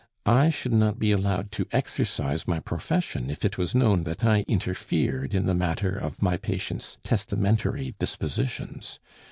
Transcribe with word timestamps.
I 0.25 0.49
should 0.49 0.73
not 0.73 0.97
be 0.97 1.11
allowed 1.11 1.51
to 1.51 1.67
exercise 1.71 2.47
my 2.47 2.59
profession 2.59 3.29
if 3.29 3.45
it 3.45 3.59
was 3.59 3.75
known 3.75 4.03
that 4.05 4.25
I 4.25 4.45
interfered 4.47 5.35
in 5.35 5.45
the 5.45 5.53
matter 5.53 5.95
of 5.95 6.23
my 6.23 6.37
patients' 6.37 6.97
testamentary 7.03 7.93
dispositions. 7.99 8.99